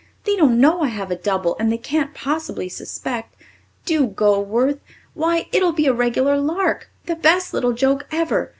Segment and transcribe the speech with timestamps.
[0.23, 3.35] They don't know I have a double and they can't possibly suspect.
[3.85, 4.79] Do go, Worth.
[5.13, 8.49] Why, it'll be a regular lark, the best little joke ever!